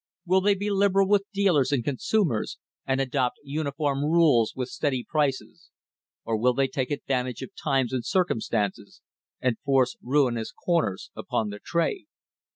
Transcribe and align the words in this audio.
Will 0.25 0.41
they 0.41 0.55
be 0.55 0.71
liberal 0.71 1.07
with 1.07 1.25
dealers 1.31 1.71
and 1.71 1.85
con 1.85 1.97
sumers 1.97 2.57
and 2.87 2.99
adopt 2.99 3.37
uniform 3.43 4.01
rules 4.03 4.53
with 4.55 4.69
steady 4.69 5.05
prices, 5.07 5.69
or 6.25 6.37
will 6.37 6.55
they 6.55 6.67
take 6.67 6.89
advantage 6.89 7.43
of 7.43 7.51
times 7.63 7.93
and 7.93 8.03
circumstances 8.03 9.03
and 9.41 9.59
force 9.59 9.95
ruinous 10.01 10.51
corners 10.51 11.11
upon 11.15 11.49
the 11.49 11.59
trade 11.63 12.07